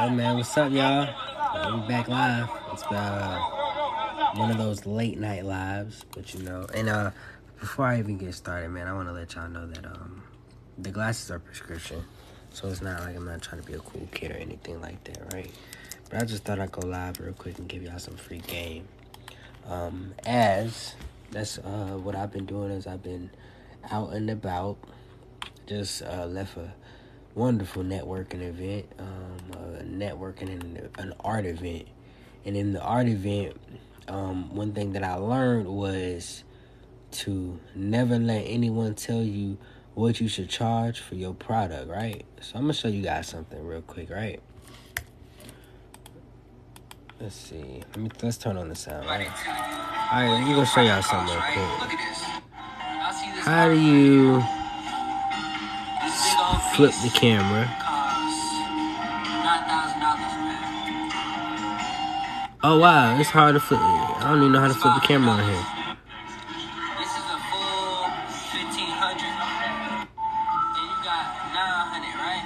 [0.00, 1.78] Yo, man, what's up, y'all?
[1.78, 2.48] We back live.
[2.72, 3.38] It's uh,
[4.34, 6.64] one of those late night lives, but you know.
[6.72, 7.10] And uh,
[7.58, 10.22] before I even get started, man, I want to let y'all know that um,
[10.78, 12.02] the glasses are prescription,
[12.48, 15.04] so it's not like I'm not trying to be a cool kid or anything like
[15.04, 15.50] that, right?
[16.08, 18.88] But I just thought I'd go live real quick and give y'all some free game.
[19.66, 20.94] Um, as
[21.30, 23.28] that's uh what I've been doing is I've been
[23.90, 24.78] out and about.
[25.66, 26.72] Just uh, left a
[27.34, 31.86] wonderful networking event, um, uh, networking and an art event.
[32.44, 33.56] And in the art event,
[34.08, 36.44] um, one thing that I learned was
[37.12, 39.58] to never let anyone tell you
[39.94, 42.24] what you should charge for your product, right?
[42.40, 44.40] So I'm gonna show you guys something real quick, right?
[47.20, 47.82] Let's see.
[47.90, 49.06] Let me let's turn on the sound.
[49.06, 49.26] Right?
[49.28, 51.98] All right, let me go show y'all something real quick.
[53.42, 54.42] How do you
[56.76, 57.68] flip the camera?
[62.62, 63.80] Oh wow, it's hard to flip.
[63.80, 65.64] I don't even know how to flip the camera on here.
[67.00, 68.04] This is a full
[68.52, 70.04] 1500 and
[70.76, 71.24] you got
[71.56, 72.44] 900, right?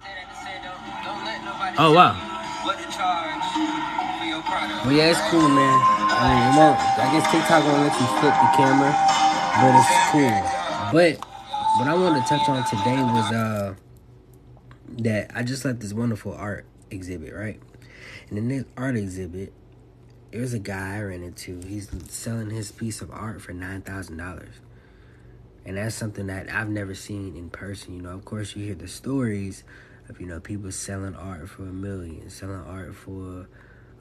[0.00, 2.16] Say that to say don't, don't let nobody Oh wow.
[2.16, 3.44] you what to charge
[4.16, 4.88] for your product.
[4.88, 5.76] Well, yeah, it's cool, man.
[6.16, 6.80] I mean, it won't.
[6.80, 8.92] I guess TikTok won't let you flip the camera,
[9.60, 10.32] but it's cool.
[10.96, 11.29] But
[11.78, 13.74] what I wanted to touch on today was uh
[14.98, 17.60] that I just left this wonderful art exhibit, right?
[18.28, 19.52] And in this art exhibit,
[20.32, 21.60] there's a guy I ran into.
[21.66, 24.54] He's selling his piece of art for nine thousand dollars.
[25.64, 27.94] And that's something that I've never seen in person.
[27.94, 29.62] You know, of course you hear the stories
[30.08, 33.46] of, you know, people selling art for a million, selling art for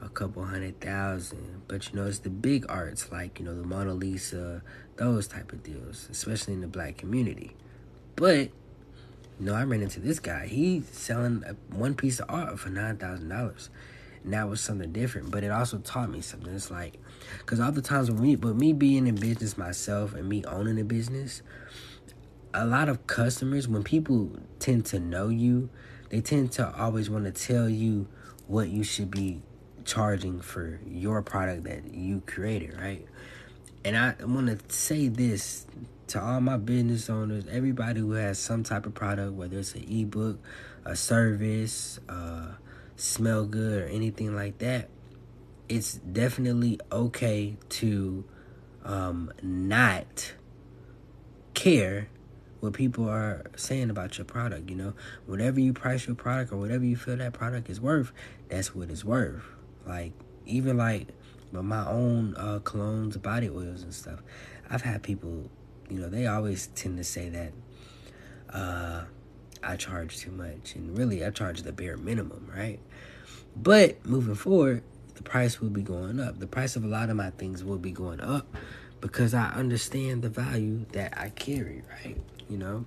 [0.00, 1.62] a couple hundred thousand.
[1.68, 4.62] But you know, it's the big arts like, you know, the Mona Lisa,
[4.96, 7.56] those type of deals, especially in the black community.
[8.16, 8.50] But
[9.38, 10.46] you know, I ran into this guy.
[10.46, 13.70] He's selling a, one piece of art for nine thousand dollars,
[14.24, 15.30] and that was something different.
[15.30, 16.52] But it also taught me something.
[16.52, 16.94] It's like,
[17.38, 20.80] because all the times when me, but me being in business myself and me owning
[20.80, 21.42] a business,
[22.54, 25.70] a lot of customers, when people tend to know you,
[26.10, 28.08] they tend to always want to tell you
[28.46, 29.42] what you should be
[29.88, 33.06] charging for your product that you created, right?
[33.84, 35.66] And I want to say this
[36.08, 39.84] to all my business owners, everybody who has some type of product, whether it's an
[39.90, 40.38] ebook,
[40.84, 42.48] a service, uh,
[42.96, 44.90] smell good, or anything like that,
[45.68, 48.24] it's definitely okay to
[48.84, 50.34] um, not
[51.54, 52.08] care
[52.60, 54.68] what people are saying about your product.
[54.68, 54.92] You know,
[55.26, 58.12] whatever you price your product or whatever you feel that product is worth,
[58.48, 59.44] that's what it's worth.
[59.88, 60.12] Like
[60.46, 61.08] even like
[61.50, 64.20] my own uh, colognes, body oils and stuff,
[64.70, 65.50] I've had people,
[65.88, 67.52] you know, they always tend to say that
[68.52, 69.04] uh,
[69.62, 72.78] I charge too much, and really I charge the bare minimum, right?
[73.56, 74.82] But moving forward,
[75.14, 76.38] the price will be going up.
[76.38, 78.46] The price of a lot of my things will be going up
[79.00, 82.16] because I understand the value that I carry, right?
[82.48, 82.84] You know?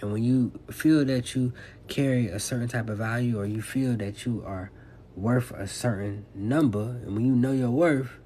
[0.00, 1.52] And when you feel that you
[1.88, 4.70] carry a certain type of value or you feel that you are
[5.16, 8.18] worth a certain number, and when you know your worth,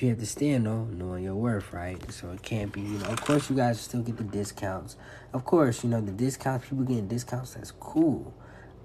[0.00, 2.10] you have to stand on knowing your worth, right?
[2.10, 4.96] So it can't be, you know, of course you guys still get the discounts.
[5.32, 8.34] Of course, you know, the discounts, people getting discounts, that's cool.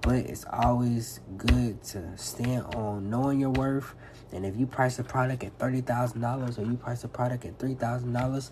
[0.02, 3.96] But it's always good to stand on knowing your worth.
[4.32, 7.46] And if you price a product at thirty thousand dollars or you price a product
[7.46, 8.52] at three thousand dollars,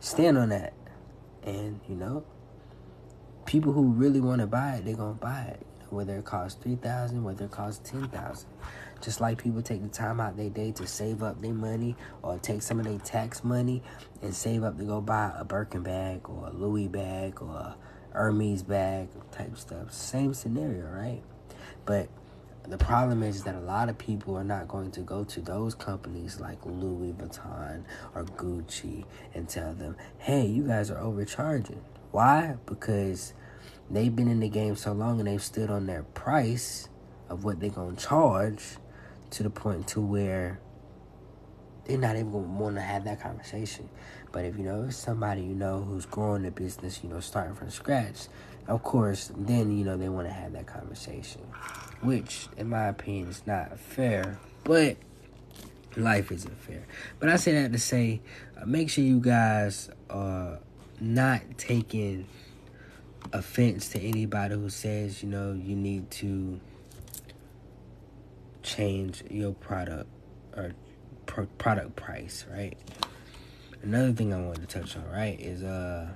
[0.00, 0.72] stand on that.
[1.44, 2.24] And you know,
[3.44, 5.65] people who really want to buy it, they're gonna buy it.
[5.90, 8.48] Whether it costs three thousand, whether it costs ten thousand.
[9.00, 12.38] Just like people take the time out their day to save up their money or
[12.38, 13.82] take some of their tax money
[14.22, 17.76] and save up to go buy a Birkin bag or a Louis bag or a
[18.12, 19.92] Hermes bag type stuff.
[19.92, 21.22] Same scenario, right?
[21.84, 22.08] But
[22.68, 25.74] the problem is that a lot of people are not going to go to those
[25.74, 29.04] companies like Louis Vuitton or Gucci
[29.34, 31.80] and tell them, hey, you guys are overcharging.
[32.10, 32.56] Why?
[32.66, 33.34] Because
[33.90, 36.88] they've been in the game so long and they've stood on their price
[37.28, 38.62] of what they're going to charge
[39.30, 40.60] to the point to where
[41.84, 43.88] they're not even going to want to have that conversation.
[44.32, 47.70] But if you know somebody you know who's growing the business, you know, starting from
[47.70, 48.26] scratch,
[48.66, 51.42] of course, then you know they want to have that conversation,
[52.02, 54.38] which, in my opinion, is not fair.
[54.64, 54.96] But
[55.96, 56.86] life isn't fair.
[57.20, 58.20] But I say that to say,
[58.60, 60.58] uh, make sure you guys are
[61.00, 62.26] not taking
[63.32, 66.60] offense to anybody who says you know you need to
[68.62, 70.08] change your product
[70.56, 70.72] or
[71.26, 72.76] pro- product price, right?
[73.82, 76.08] Another thing I wanted to touch on, right, is uh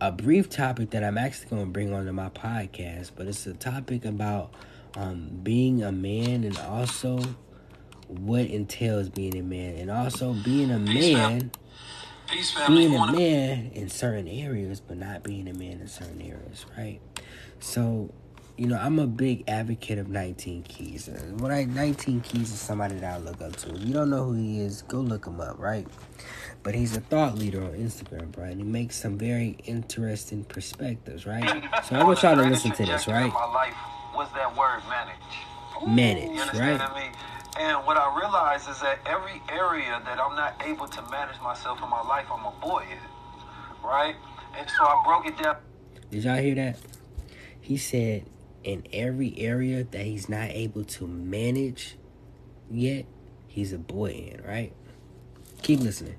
[0.00, 3.52] a brief topic that I'm actually going to bring onto my podcast, but it's a
[3.52, 4.54] topic about
[4.96, 7.22] um, being a man and also
[8.08, 11.50] what entails being a man, and also being a man.
[12.68, 17.00] Being a man in certain areas, but not being a man in certain areas, right?
[17.60, 18.12] So,
[18.56, 21.08] you know, I'm a big advocate of 19 Keys.
[21.08, 23.74] Uh, when I 19 Keys is somebody that I look up to.
[23.74, 25.86] If you don't know who he is, go look him up, right?
[26.62, 28.50] But he's a thought leader on Instagram, right?
[28.50, 31.64] And he makes some very interesting perspectives, right?
[31.84, 33.32] So I want y'all to listen to this, right?
[33.32, 33.74] My life
[34.14, 35.16] was that word manage.
[35.88, 36.78] Manage, right?
[37.52, 37.76] What I mean?
[37.76, 41.82] And what I realize is that every area that I'm not able to manage myself
[41.82, 42.98] in my life, I'm a boy in.
[43.84, 44.14] Right?
[44.56, 45.56] And so I broke it down.
[46.10, 46.78] Did y'all hear that?
[47.60, 48.24] He said
[48.64, 51.96] in every area that he's not able to manage
[52.70, 53.06] yet,
[53.48, 54.72] he's a boy in, right?
[55.62, 56.16] Keep listening.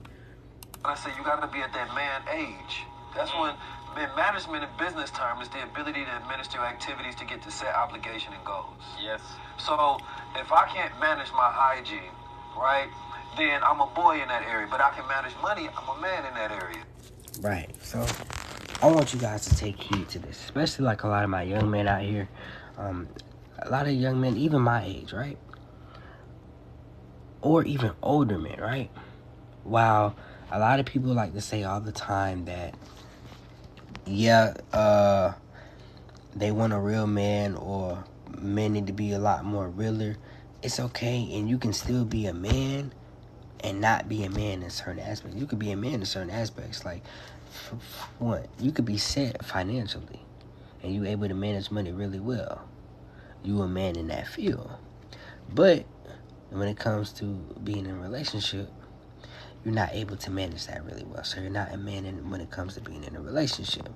[0.83, 2.83] I said you got to be at that man age.
[3.15, 3.53] That's when
[3.95, 7.73] man, management in business term is the ability to administer activities to get to set
[7.75, 8.81] obligation and goals.
[9.01, 9.21] Yes.
[9.57, 9.99] So
[10.35, 12.11] if I can't manage my hygiene,
[12.57, 12.89] right,
[13.37, 14.67] then I'm a boy in that area.
[14.69, 15.69] But I can manage money.
[15.75, 16.83] I'm a man in that area.
[17.41, 17.69] Right.
[17.81, 18.05] So
[18.81, 21.43] I want you guys to take heed to this, especially like a lot of my
[21.43, 22.29] young men out here.
[22.77, 23.07] Um,
[23.59, 25.37] a lot of young men, even my age, right?
[27.41, 28.89] Or even older men, right?
[29.63, 30.15] While
[30.51, 32.75] a lot of people like to say all the time that,
[34.05, 35.33] yeah, uh,
[36.35, 38.03] they want a real man or
[38.39, 40.17] men need to be a lot more realer.
[40.63, 42.93] It's okay, and you can still be a man
[43.63, 45.37] and not be a man in certain aspects.
[45.37, 46.85] You could be a man in certain aspects.
[46.85, 47.03] Like,
[48.19, 48.47] what?
[48.59, 50.21] You could be set financially,
[50.83, 52.67] and you able to manage money really well.
[53.43, 54.71] You a man in that field.
[55.53, 55.85] But
[56.49, 57.25] when it comes to
[57.63, 58.69] being in a relationship,
[59.63, 61.23] you're not able to manage that really well.
[61.23, 63.89] So you're not a man in, when it comes to being in a relationship.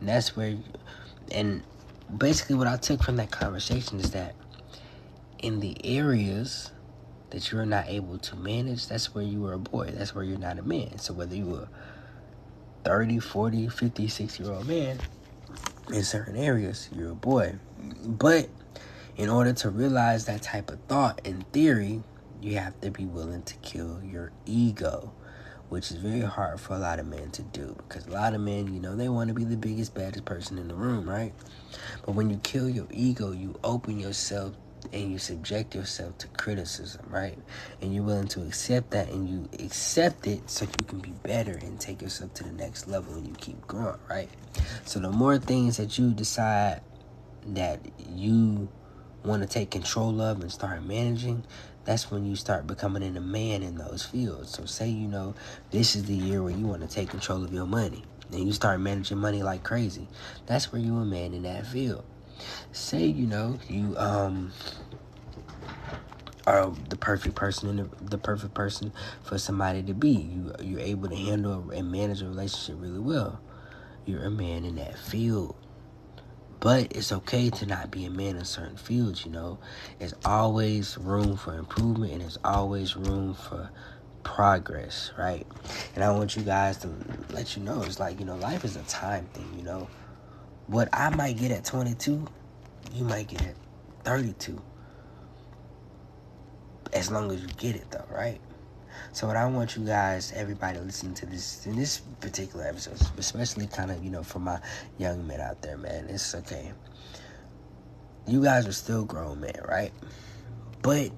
[0.00, 0.62] And that's where, you,
[1.32, 1.62] and
[2.16, 4.34] basically what I took from that conversation is that
[5.38, 6.70] in the areas
[7.30, 9.90] that you're not able to manage, that's where you were a boy.
[9.92, 10.98] That's where you're not a man.
[10.98, 11.68] So whether you were
[12.84, 14.98] 30, 40, 50, 60 year old man,
[15.92, 17.54] in certain areas, you're a boy.
[18.04, 18.48] But
[19.16, 22.02] in order to realize that type of thought in theory,
[22.42, 25.12] you have to be willing to kill your ego,
[25.68, 28.40] which is very hard for a lot of men to do because a lot of
[28.40, 31.32] men, you know, they want to be the biggest, baddest person in the room, right?
[32.04, 34.54] But when you kill your ego, you open yourself
[34.92, 37.38] and you subject yourself to criticism, right?
[37.80, 41.52] And you're willing to accept that and you accept it so you can be better
[41.52, 44.30] and take yourself to the next level and you keep growing, right?
[44.84, 46.82] So the more things that you decide
[47.48, 47.80] that
[48.10, 48.68] you
[49.24, 51.44] want to take control of and start managing,
[51.86, 54.50] that's when you start becoming a man in those fields.
[54.50, 55.34] So say you know
[55.70, 58.02] this is the year where you want to take control of your money
[58.32, 60.08] and you start managing money like crazy.
[60.46, 62.04] That's where you're a man in that field.
[62.72, 64.52] Say you know you um
[66.46, 68.92] are the perfect person and the, the perfect person
[69.22, 70.10] for somebody to be.
[70.10, 73.40] You you're able to handle and manage a relationship really well.
[74.04, 75.56] You're a man in that field.
[76.60, 79.58] But it's okay to not be a man in certain fields, you know.
[79.98, 83.70] There's always room for improvement and there's always room for
[84.22, 85.46] progress, right?
[85.94, 86.90] And I want you guys to
[87.30, 89.88] let you know it's like, you know, life is a time thing, you know.
[90.66, 92.26] What I might get at 22,
[92.92, 93.54] you might get at
[94.04, 94.60] 32.
[96.92, 98.40] As long as you get it, though, right?
[99.12, 103.66] So what I want you guys, everybody listening to this in this particular episode, especially
[103.66, 104.60] kind of you know for my
[104.98, 106.72] young men out there, man, it's okay.
[108.26, 109.92] You guys are still grown men, right?
[110.82, 111.10] But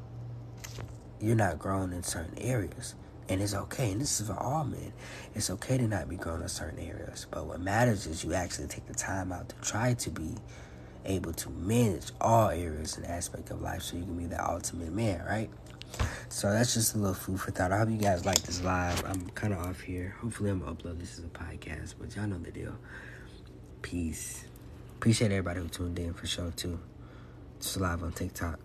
[1.21, 2.95] you're not grown in certain areas,
[3.29, 3.93] and it's okay.
[3.93, 4.93] And this is for all men.
[5.35, 8.69] It's okay to not be grown in certain areas, but what matters is you actually
[8.69, 10.35] take the time out to try to be
[11.05, 14.93] able to manage all areas and aspect of life, so you can be the ultimate
[14.93, 15.51] man, right?
[16.31, 17.73] So that's just a little food for thought.
[17.73, 19.03] I hope you guys like this live.
[19.07, 20.15] I'm kind of off here.
[20.21, 22.77] Hopefully, I'm gonna upload this as a podcast, but y'all know the deal.
[23.81, 24.45] Peace.
[24.97, 26.79] Appreciate everybody who tuned in for sure too.
[27.61, 28.61] Just live on TikTok.